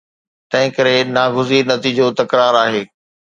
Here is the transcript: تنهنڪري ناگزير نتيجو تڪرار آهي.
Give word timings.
تنهنڪري 0.53 0.95
ناگزير 1.17 1.63
نتيجو 1.73 2.07
تڪرار 2.19 2.53
آهي. 2.65 2.83